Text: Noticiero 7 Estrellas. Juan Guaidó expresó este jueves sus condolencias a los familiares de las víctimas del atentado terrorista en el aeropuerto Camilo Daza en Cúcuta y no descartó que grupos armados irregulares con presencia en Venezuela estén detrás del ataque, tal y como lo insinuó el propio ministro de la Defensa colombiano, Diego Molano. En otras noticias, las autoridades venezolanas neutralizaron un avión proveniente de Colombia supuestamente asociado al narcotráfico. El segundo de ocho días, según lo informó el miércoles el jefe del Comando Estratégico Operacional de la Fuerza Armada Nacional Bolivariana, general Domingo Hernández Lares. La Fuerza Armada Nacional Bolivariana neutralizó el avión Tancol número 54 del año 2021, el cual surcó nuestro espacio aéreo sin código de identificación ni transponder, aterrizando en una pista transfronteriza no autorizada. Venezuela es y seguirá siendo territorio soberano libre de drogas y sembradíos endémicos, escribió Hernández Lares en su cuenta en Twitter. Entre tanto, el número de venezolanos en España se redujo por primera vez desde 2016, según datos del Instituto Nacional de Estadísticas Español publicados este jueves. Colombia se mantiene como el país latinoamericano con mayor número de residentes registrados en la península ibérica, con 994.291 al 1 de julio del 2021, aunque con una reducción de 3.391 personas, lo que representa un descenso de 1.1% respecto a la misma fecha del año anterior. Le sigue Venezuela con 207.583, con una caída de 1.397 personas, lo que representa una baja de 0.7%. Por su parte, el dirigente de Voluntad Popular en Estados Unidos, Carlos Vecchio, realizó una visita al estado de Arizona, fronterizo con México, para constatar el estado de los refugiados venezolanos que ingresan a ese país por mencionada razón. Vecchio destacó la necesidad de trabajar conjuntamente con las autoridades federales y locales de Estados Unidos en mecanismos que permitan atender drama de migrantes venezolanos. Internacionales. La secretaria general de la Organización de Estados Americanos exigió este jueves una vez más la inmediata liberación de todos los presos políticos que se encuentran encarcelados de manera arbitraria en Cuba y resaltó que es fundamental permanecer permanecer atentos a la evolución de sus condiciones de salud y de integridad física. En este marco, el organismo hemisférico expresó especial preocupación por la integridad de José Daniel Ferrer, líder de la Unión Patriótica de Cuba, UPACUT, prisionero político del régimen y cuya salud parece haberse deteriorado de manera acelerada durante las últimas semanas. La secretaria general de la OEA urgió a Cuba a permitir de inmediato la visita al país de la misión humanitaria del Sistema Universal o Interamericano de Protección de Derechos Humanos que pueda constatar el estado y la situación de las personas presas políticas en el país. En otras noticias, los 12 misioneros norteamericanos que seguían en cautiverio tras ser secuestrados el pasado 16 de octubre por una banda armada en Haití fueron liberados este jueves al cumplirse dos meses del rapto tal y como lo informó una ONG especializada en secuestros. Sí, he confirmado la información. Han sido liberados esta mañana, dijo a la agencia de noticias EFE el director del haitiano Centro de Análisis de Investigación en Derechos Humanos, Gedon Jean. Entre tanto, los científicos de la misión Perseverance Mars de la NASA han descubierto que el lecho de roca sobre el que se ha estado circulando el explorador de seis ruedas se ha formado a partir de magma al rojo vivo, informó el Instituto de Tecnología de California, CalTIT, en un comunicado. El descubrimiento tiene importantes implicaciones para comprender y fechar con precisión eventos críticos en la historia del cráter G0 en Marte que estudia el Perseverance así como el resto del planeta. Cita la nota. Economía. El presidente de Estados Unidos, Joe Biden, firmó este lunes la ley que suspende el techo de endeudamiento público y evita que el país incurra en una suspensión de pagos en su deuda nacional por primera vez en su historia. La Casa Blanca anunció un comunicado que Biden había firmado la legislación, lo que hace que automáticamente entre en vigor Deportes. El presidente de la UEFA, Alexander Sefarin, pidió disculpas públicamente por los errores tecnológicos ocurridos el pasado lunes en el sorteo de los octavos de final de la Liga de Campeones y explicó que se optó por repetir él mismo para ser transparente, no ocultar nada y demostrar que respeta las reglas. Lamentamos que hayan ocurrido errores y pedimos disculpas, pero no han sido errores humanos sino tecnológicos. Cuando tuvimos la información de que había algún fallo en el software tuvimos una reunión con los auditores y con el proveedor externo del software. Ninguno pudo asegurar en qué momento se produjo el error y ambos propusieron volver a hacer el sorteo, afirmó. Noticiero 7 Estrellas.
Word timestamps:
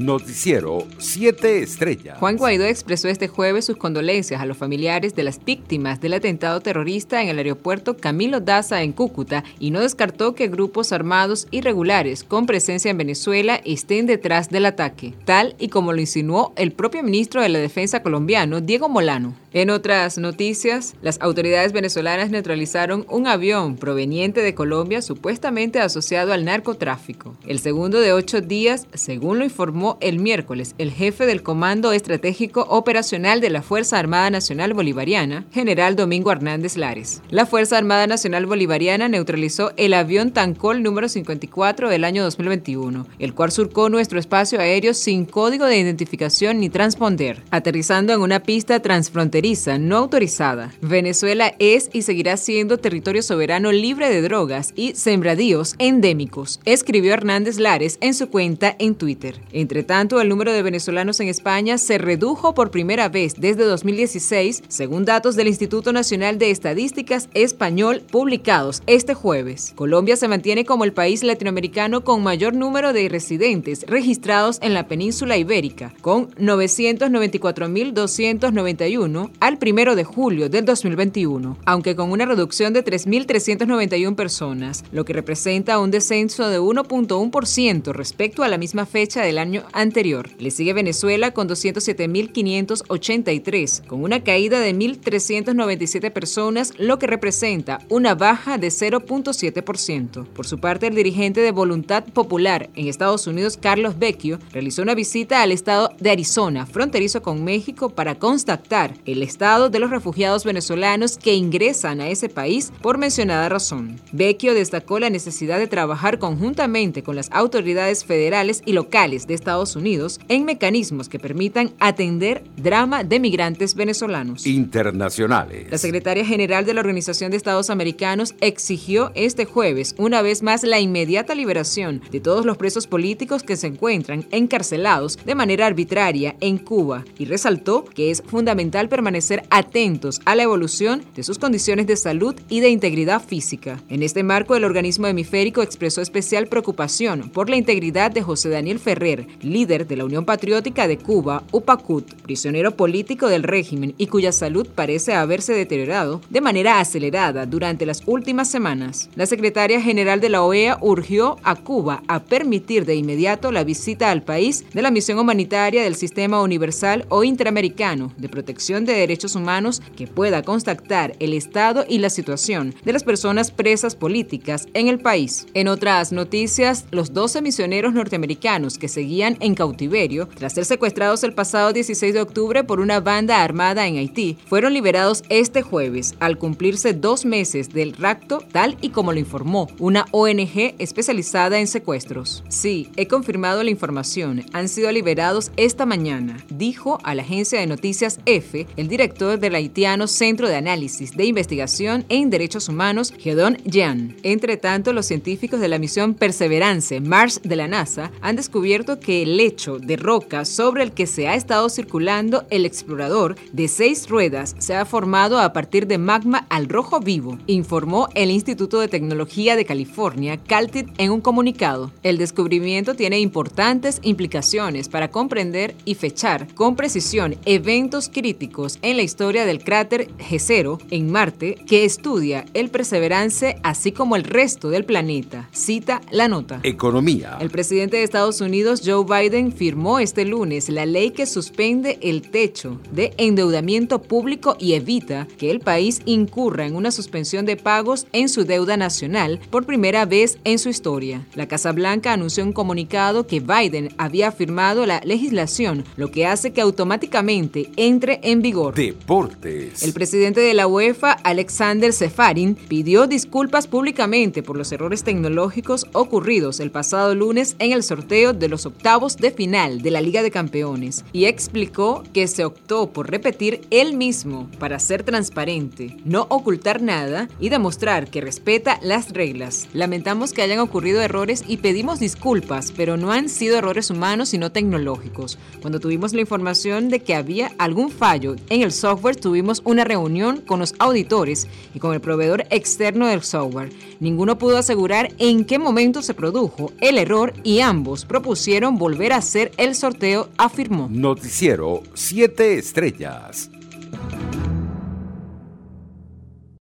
Noticiero 0.00 0.86
7 0.96 1.62
Estrellas. 1.62 2.18
Juan 2.18 2.38
Guaidó 2.38 2.64
expresó 2.64 3.08
este 3.08 3.28
jueves 3.28 3.66
sus 3.66 3.76
condolencias 3.76 4.40
a 4.40 4.46
los 4.46 4.56
familiares 4.56 5.14
de 5.14 5.24
las 5.24 5.44
víctimas 5.44 6.00
del 6.00 6.14
atentado 6.14 6.60
terrorista 6.60 7.22
en 7.22 7.28
el 7.28 7.36
aeropuerto 7.36 7.98
Camilo 7.98 8.40
Daza 8.40 8.82
en 8.82 8.92
Cúcuta 8.92 9.44
y 9.58 9.70
no 9.70 9.80
descartó 9.80 10.34
que 10.34 10.48
grupos 10.48 10.92
armados 10.92 11.48
irregulares 11.50 12.24
con 12.24 12.46
presencia 12.46 12.90
en 12.90 12.96
Venezuela 12.96 13.60
estén 13.66 14.06
detrás 14.06 14.48
del 14.48 14.64
ataque, 14.64 15.12
tal 15.26 15.54
y 15.58 15.68
como 15.68 15.92
lo 15.92 16.00
insinuó 16.00 16.54
el 16.56 16.72
propio 16.72 17.02
ministro 17.02 17.42
de 17.42 17.50
la 17.50 17.58
Defensa 17.58 18.02
colombiano, 18.02 18.62
Diego 18.62 18.88
Molano. 18.88 19.34
En 19.52 19.68
otras 19.70 20.16
noticias, 20.16 20.94
las 21.02 21.20
autoridades 21.20 21.72
venezolanas 21.72 22.30
neutralizaron 22.30 23.04
un 23.08 23.26
avión 23.26 23.74
proveniente 23.74 24.42
de 24.42 24.54
Colombia 24.54 25.02
supuestamente 25.02 25.80
asociado 25.80 26.32
al 26.32 26.44
narcotráfico. 26.44 27.34
El 27.48 27.58
segundo 27.58 28.00
de 28.00 28.12
ocho 28.12 28.42
días, 28.42 28.86
según 28.94 29.40
lo 29.40 29.44
informó 29.44 29.98
el 30.00 30.20
miércoles 30.20 30.76
el 30.78 30.92
jefe 30.92 31.26
del 31.26 31.42
Comando 31.42 31.90
Estratégico 31.90 32.64
Operacional 32.68 33.40
de 33.40 33.50
la 33.50 33.62
Fuerza 33.62 33.98
Armada 33.98 34.30
Nacional 34.30 34.72
Bolivariana, 34.72 35.44
general 35.50 35.96
Domingo 35.96 36.30
Hernández 36.30 36.76
Lares. 36.76 37.20
La 37.30 37.44
Fuerza 37.44 37.76
Armada 37.76 38.06
Nacional 38.06 38.46
Bolivariana 38.46 39.08
neutralizó 39.08 39.72
el 39.76 39.94
avión 39.94 40.30
Tancol 40.30 40.84
número 40.84 41.08
54 41.08 41.88
del 41.88 42.04
año 42.04 42.22
2021, 42.22 43.04
el 43.18 43.34
cual 43.34 43.50
surcó 43.50 43.88
nuestro 43.88 44.20
espacio 44.20 44.60
aéreo 44.60 44.94
sin 44.94 45.24
código 45.24 45.66
de 45.66 45.78
identificación 45.78 46.60
ni 46.60 46.70
transponder, 46.70 47.42
aterrizando 47.50 48.12
en 48.12 48.20
una 48.20 48.44
pista 48.44 48.78
transfronteriza 48.78 49.39
no 49.78 49.96
autorizada. 49.96 50.70
Venezuela 50.82 51.54
es 51.58 51.88
y 51.94 52.02
seguirá 52.02 52.36
siendo 52.36 52.76
territorio 52.76 53.22
soberano 53.22 53.72
libre 53.72 54.10
de 54.10 54.20
drogas 54.20 54.74
y 54.76 54.94
sembradíos 54.94 55.76
endémicos, 55.78 56.60
escribió 56.66 57.14
Hernández 57.14 57.58
Lares 57.58 57.96
en 58.02 58.12
su 58.12 58.28
cuenta 58.28 58.76
en 58.78 58.96
Twitter. 58.96 59.40
Entre 59.52 59.82
tanto, 59.82 60.20
el 60.20 60.28
número 60.28 60.52
de 60.52 60.62
venezolanos 60.62 61.20
en 61.20 61.28
España 61.28 61.78
se 61.78 61.96
redujo 61.96 62.52
por 62.52 62.70
primera 62.70 63.08
vez 63.08 63.32
desde 63.38 63.64
2016, 63.64 64.64
según 64.68 65.06
datos 65.06 65.36
del 65.36 65.48
Instituto 65.48 65.94
Nacional 65.94 66.38
de 66.38 66.50
Estadísticas 66.50 67.30
Español 67.32 68.02
publicados 68.10 68.82
este 68.86 69.14
jueves. 69.14 69.72
Colombia 69.74 70.16
se 70.16 70.28
mantiene 70.28 70.66
como 70.66 70.84
el 70.84 70.92
país 70.92 71.22
latinoamericano 71.22 72.04
con 72.04 72.22
mayor 72.22 72.52
número 72.54 72.92
de 72.92 73.08
residentes 73.08 73.86
registrados 73.86 74.58
en 74.60 74.74
la 74.74 74.86
península 74.86 75.38
ibérica, 75.38 75.94
con 76.02 76.28
994.291 76.32 79.29
al 79.38 79.58
1 79.60 79.94
de 79.94 80.04
julio 80.04 80.48
del 80.48 80.64
2021, 80.64 81.58
aunque 81.64 81.94
con 81.94 82.10
una 82.10 82.26
reducción 82.26 82.72
de 82.72 82.84
3.391 82.84 84.14
personas, 84.14 84.84
lo 84.92 85.04
que 85.04 85.12
representa 85.12 85.78
un 85.78 85.90
descenso 85.90 86.48
de 86.48 86.60
1.1% 86.60 87.92
respecto 87.92 88.42
a 88.42 88.48
la 88.48 88.58
misma 88.58 88.86
fecha 88.86 89.22
del 89.22 89.38
año 89.38 89.64
anterior. 89.72 90.30
Le 90.38 90.50
sigue 90.50 90.72
Venezuela 90.72 91.32
con 91.32 91.48
207.583, 91.48 93.86
con 93.86 94.02
una 94.02 94.24
caída 94.24 94.60
de 94.60 94.74
1.397 94.74 96.12
personas, 96.12 96.72
lo 96.78 96.98
que 96.98 97.06
representa 97.06 97.80
una 97.88 98.14
baja 98.14 98.58
de 98.58 98.68
0.7%. 98.68 100.26
Por 100.26 100.46
su 100.46 100.58
parte, 100.58 100.86
el 100.86 100.94
dirigente 100.94 101.40
de 101.40 101.52
Voluntad 101.52 102.04
Popular 102.04 102.70
en 102.74 102.88
Estados 102.88 103.26
Unidos, 103.26 103.58
Carlos 103.60 103.98
Vecchio, 103.98 104.38
realizó 104.52 104.82
una 104.82 104.94
visita 104.94 105.42
al 105.42 105.52
estado 105.52 105.90
de 105.98 106.10
Arizona, 106.10 106.66
fronterizo 106.66 107.22
con 107.22 107.44
México, 107.44 107.90
para 107.90 108.18
constatar 108.18 108.94
el 109.04 109.19
estado 109.22 109.70
de 109.70 109.78
los 109.78 109.90
refugiados 109.90 110.44
venezolanos 110.44 111.18
que 111.18 111.34
ingresan 111.34 112.00
a 112.00 112.08
ese 112.08 112.28
país 112.28 112.72
por 112.82 112.98
mencionada 112.98 113.48
razón. 113.48 114.00
Vecchio 114.12 114.54
destacó 114.54 114.98
la 114.98 115.10
necesidad 115.10 115.58
de 115.58 115.66
trabajar 115.66 116.18
conjuntamente 116.18 117.02
con 117.02 117.16
las 117.16 117.30
autoridades 117.30 118.04
federales 118.04 118.62
y 118.64 118.72
locales 118.72 119.26
de 119.26 119.34
Estados 119.34 119.76
Unidos 119.76 120.20
en 120.28 120.44
mecanismos 120.44 121.08
que 121.08 121.18
permitan 121.18 121.72
atender 121.78 122.44
drama 122.56 123.04
de 123.04 123.20
migrantes 123.20 123.74
venezolanos. 123.74 124.46
Internacionales. 124.46 125.70
La 125.70 125.78
secretaria 125.78 126.24
general 126.24 126.64
de 126.64 126.74
la 126.74 126.80
Organización 126.80 127.30
de 127.30 127.36
Estados 127.36 127.70
Americanos 127.70 128.34
exigió 128.40 129.12
este 129.14 129.44
jueves 129.44 129.94
una 129.98 130.22
vez 130.22 130.42
más 130.42 130.62
la 130.62 130.80
inmediata 130.80 131.34
liberación 131.34 132.02
de 132.10 132.20
todos 132.20 132.46
los 132.46 132.56
presos 132.56 132.86
políticos 132.86 133.42
que 133.42 133.56
se 133.56 133.66
encuentran 133.66 134.26
encarcelados 134.30 135.18
de 135.24 135.34
manera 135.34 135.66
arbitraria 135.66 136.36
en 136.40 136.58
Cuba 136.58 137.04
y 137.18 137.24
resaltó 137.24 137.84
que 137.84 138.10
es 138.10 138.22
fundamental 138.22 138.88
permanecer 138.88 139.09
permanecer 139.10 139.42
atentos 139.50 140.20
a 140.24 140.36
la 140.36 140.44
evolución 140.44 141.02
de 141.16 141.24
sus 141.24 141.36
condiciones 141.36 141.88
de 141.88 141.96
salud 141.96 142.36
y 142.48 142.60
de 142.60 142.68
integridad 142.68 143.20
física. 143.20 143.82
En 143.88 144.04
este 144.04 144.22
marco, 144.22 144.54
el 144.54 144.62
organismo 144.62 145.08
hemisférico 145.08 145.62
expresó 145.62 146.00
especial 146.00 146.46
preocupación 146.46 147.28
por 147.30 147.50
la 147.50 147.56
integridad 147.56 148.12
de 148.12 148.22
José 148.22 148.50
Daniel 148.50 148.78
Ferrer, 148.78 149.26
líder 149.42 149.88
de 149.88 149.96
la 149.96 150.04
Unión 150.04 150.24
Patriótica 150.24 150.86
de 150.86 150.96
Cuba, 150.96 151.42
UPACUT, 151.50 152.22
prisionero 152.22 152.76
político 152.76 153.26
del 153.26 153.42
régimen 153.42 153.96
y 153.98 154.06
cuya 154.06 154.30
salud 154.30 154.68
parece 154.72 155.12
haberse 155.12 155.54
deteriorado 155.54 156.20
de 156.30 156.40
manera 156.40 156.78
acelerada 156.78 157.46
durante 157.46 157.86
las 157.86 158.04
últimas 158.06 158.48
semanas. 158.48 159.10
La 159.16 159.26
secretaria 159.26 159.82
general 159.82 160.20
de 160.20 160.28
la 160.28 160.44
OEA 160.44 160.78
urgió 160.82 161.36
a 161.42 161.56
Cuba 161.56 162.04
a 162.06 162.22
permitir 162.22 162.84
de 162.84 162.94
inmediato 162.94 163.50
la 163.50 163.64
visita 163.64 164.12
al 164.12 164.22
país 164.22 164.64
de 164.72 164.82
la 164.82 164.92
misión 164.92 165.18
humanitaria 165.18 165.82
del 165.82 165.96
Sistema 165.96 166.42
Universal 166.42 167.06
o 167.08 167.24
Interamericano 167.24 168.12
de 168.16 168.28
Protección 168.28 168.84
de 168.84 168.99
Derechos 169.00 169.34
Humanos 169.34 169.82
que 169.96 170.06
pueda 170.06 170.42
constatar 170.42 171.14
el 171.18 171.34
estado 171.34 171.84
y 171.88 171.98
la 171.98 172.10
situación 172.10 172.74
de 172.84 172.92
las 172.92 173.04
personas 173.04 173.50
presas 173.50 173.96
políticas 173.96 174.66
en 174.74 174.88
el 174.88 174.98
país. 174.98 175.46
En 175.54 175.68
otras 175.68 176.12
noticias, 176.12 176.86
los 176.90 177.12
12 177.12 177.42
misioneros 177.42 177.92
norteamericanos 177.92 178.78
que 178.78 178.88
seguían 178.88 179.36
en 179.40 179.54
cautiverio 179.54 180.28
tras 180.28 180.54
ser 180.54 180.64
secuestrados 180.64 181.24
el 181.24 181.34
pasado 181.34 181.72
16 181.72 182.14
de 182.14 182.20
octubre 182.20 182.64
por 182.64 182.80
una 182.80 183.00
banda 183.00 183.42
armada 183.42 183.86
en 183.86 183.96
Haití 183.96 184.38
fueron 184.46 184.74
liberados 184.74 185.22
este 185.28 185.62
jueves 185.62 186.14
al 186.20 186.38
cumplirse 186.38 186.94
dos 186.94 187.24
meses 187.24 187.70
del 187.70 187.94
rapto 187.94 188.42
tal 188.52 188.76
y 188.80 188.90
como 188.90 189.12
lo 189.12 189.18
informó 189.18 189.68
una 189.78 190.06
ONG 190.12 190.74
especializada 190.78 191.58
en 191.58 191.66
secuestros. 191.66 192.44
Sí, 192.48 192.90
he 192.96 193.06
confirmado 193.06 193.62
la 193.62 193.70
información. 193.70 194.44
Han 194.52 194.68
sido 194.68 194.90
liberados 194.92 195.52
esta 195.56 195.86
mañana, 195.86 196.36
dijo 196.50 196.98
a 197.02 197.14
la 197.14 197.22
agencia 197.22 197.60
de 197.60 197.66
noticias 197.66 198.20
EFE 198.26 198.66
el 198.76 198.88
director 198.90 199.38
del 199.38 199.54
haitiano 199.54 200.06
Centro 200.06 200.48
de 200.48 200.56
Análisis 200.56 201.16
de 201.16 201.24
Investigación 201.24 202.04
en 202.08 202.28
Derechos 202.28 202.68
Humanos, 202.68 203.14
Gedon 203.16 203.56
Jean. 203.64 204.16
Entre 204.22 204.56
tanto, 204.56 204.92
los 204.92 205.06
científicos 205.06 205.60
de 205.60 205.68
la 205.68 205.78
misión 205.78 206.14
Perseverance 206.14 207.00
Mars 207.00 207.40
de 207.42 207.56
la 207.56 207.68
NASA 207.68 208.10
han 208.20 208.36
descubierto 208.36 209.00
que 209.00 209.22
el 209.22 209.36
lecho 209.36 209.78
de 209.78 209.96
roca 209.96 210.44
sobre 210.44 210.82
el 210.82 210.92
que 210.92 211.06
se 211.06 211.28
ha 211.28 211.34
estado 211.36 211.70
circulando 211.70 212.44
el 212.50 212.66
explorador 212.66 213.36
de 213.52 213.68
seis 213.68 214.08
ruedas 214.08 214.56
se 214.58 214.74
ha 214.74 214.84
formado 214.84 215.38
a 215.38 215.52
partir 215.52 215.86
de 215.86 215.98
magma 215.98 216.46
al 216.50 216.68
rojo 216.68 217.00
vivo, 217.00 217.38
informó 217.46 218.08
el 218.14 218.30
Instituto 218.30 218.80
de 218.80 218.88
Tecnología 218.88 219.54
de 219.54 219.64
California, 219.64 220.38
CalTIT, 220.38 220.88
en 220.98 221.12
un 221.12 221.20
comunicado. 221.20 221.92
El 222.02 222.18
descubrimiento 222.18 222.94
tiene 222.94 223.20
importantes 223.20 224.00
implicaciones 224.02 224.88
para 224.88 225.12
comprender 225.12 225.76
y 225.84 225.94
fechar 225.94 226.52
con 226.54 226.74
precisión 226.74 227.36
eventos 227.44 228.08
críticos 228.08 228.69
en 228.82 228.96
la 228.96 229.02
historia 229.02 229.44
del 229.44 229.64
cráter 229.64 230.08
G0 230.18 230.78
en 230.90 231.10
Marte 231.10 231.56
que 231.66 231.84
estudia 231.84 232.44
el 232.54 232.70
Perseverance 232.70 233.56
así 233.62 233.92
como 233.92 234.16
el 234.16 234.24
resto 234.24 234.70
del 234.70 234.84
planeta. 234.84 235.48
Cita 235.52 236.00
la 236.10 236.28
nota. 236.28 236.60
Economía. 236.62 237.38
El 237.40 237.50
presidente 237.50 237.96
de 237.96 238.04
Estados 238.04 238.40
Unidos, 238.40 238.82
Joe 238.84 239.04
Biden, 239.04 239.52
firmó 239.52 239.98
este 239.98 240.24
lunes 240.24 240.68
la 240.68 240.86
ley 240.86 241.10
que 241.10 241.26
suspende 241.26 241.98
el 242.02 242.22
techo 242.22 242.80
de 242.92 243.12
endeudamiento 243.16 244.02
público 244.02 244.56
y 244.58 244.74
evita 244.74 245.26
que 245.38 245.50
el 245.50 245.60
país 245.60 246.00
incurra 246.04 246.66
en 246.66 246.76
una 246.76 246.90
suspensión 246.90 247.46
de 247.46 247.56
pagos 247.56 248.06
en 248.12 248.28
su 248.28 248.44
deuda 248.44 248.76
nacional 248.76 249.40
por 249.50 249.66
primera 249.66 250.04
vez 250.04 250.38
en 250.44 250.58
su 250.58 250.68
historia. 250.68 251.26
La 251.34 251.48
Casa 251.48 251.72
Blanca 251.72 252.12
anunció 252.12 252.44
un 252.44 252.52
comunicado 252.52 253.26
que 253.26 253.40
Biden 253.40 253.90
había 253.98 254.32
firmado 254.32 254.86
la 254.86 255.00
legislación, 255.04 255.84
lo 255.96 256.10
que 256.10 256.26
hace 256.26 256.52
que 256.52 256.60
automáticamente 256.60 257.70
entre 257.76 258.20
en 258.22 258.42
vigor 258.60 258.74
Deportes. 258.74 259.82
El 259.82 259.92
presidente 259.92 260.40
de 260.40 260.54
la 260.54 260.66
UEFA, 260.66 261.12
Alexander 261.12 261.92
Sefarin, 261.92 262.54
pidió 262.54 263.06
disculpas 263.06 263.66
públicamente 263.66 264.42
por 264.42 264.56
los 264.56 264.70
errores 264.72 265.04
tecnológicos 265.04 265.86
ocurridos 265.92 266.60
el 266.60 266.70
pasado 266.70 267.14
lunes 267.14 267.56
en 267.58 267.72
el 267.72 267.82
sorteo 267.82 268.32
de 268.32 268.48
los 268.48 268.66
octavos 268.66 269.16
de 269.16 269.30
final 269.30 269.82
de 269.82 269.90
la 269.90 270.00
Liga 270.00 270.22
de 270.22 270.30
Campeones 270.30 271.04
y 271.12 271.24
explicó 271.24 272.02
que 272.12 272.26
se 272.26 272.44
optó 272.44 272.92
por 272.92 273.10
repetir 273.10 273.62
él 273.70 273.96
mismo 273.96 274.48
para 274.58 274.78
ser 274.78 275.02
transparente, 275.02 275.96
no 276.04 276.26
ocultar 276.28 276.82
nada 276.82 277.28
y 277.40 277.48
demostrar 277.48 278.10
que 278.10 278.20
respeta 278.20 278.78
las 278.82 279.10
reglas. 279.12 279.68
Lamentamos 279.72 280.32
que 280.32 280.42
hayan 280.42 280.58
ocurrido 280.58 281.00
errores 281.00 281.44
y 281.46 281.58
pedimos 281.58 282.00
disculpas, 282.00 282.72
pero 282.76 282.96
no 282.96 283.12
han 283.12 283.28
sido 283.28 283.56
errores 283.56 283.90
humanos 283.90 284.30
sino 284.30 284.52
tecnológicos. 284.52 285.38
Cuando 285.60 285.80
tuvimos 285.80 286.12
la 286.12 286.20
información 286.20 286.88
de 286.88 287.00
que 287.00 287.14
había 287.14 287.52
algún 287.58 287.90
fallo 287.90 288.36
en 288.50 288.62
el 288.62 288.72
software 288.72 289.16
tuvimos 289.16 289.62
una 289.64 289.84
reunión 289.84 290.42
con 290.42 290.60
los 290.60 290.74
auditores 290.78 291.46
y 291.74 291.78
con 291.78 291.94
el 291.94 292.00
proveedor 292.00 292.44
externo 292.50 293.06
del 293.06 293.22
software. 293.22 293.72
Ninguno 294.00 294.36
pudo 294.36 294.58
asegurar 294.58 295.12
en 295.18 295.44
qué 295.44 295.58
momento 295.58 296.02
se 296.02 296.14
produjo 296.14 296.72
el 296.80 296.98
error 296.98 297.32
y 297.44 297.60
ambos 297.60 298.04
propusieron 298.04 298.76
volver 298.76 299.12
a 299.12 299.16
hacer 299.16 299.52
el 299.56 299.74
sorteo, 299.74 300.28
afirmó. 300.36 300.88
Noticiero 300.90 301.82
7 301.94 302.58
Estrellas. 302.58 303.49